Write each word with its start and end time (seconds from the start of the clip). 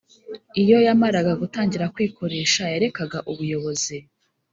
iyo 0.61 0.77
yamaraga 0.85 1.31
gutangira 1.41 1.91
kwikoresha 1.93 2.61
yarekaga 2.73 3.19
ubuyobozi, 3.31 3.97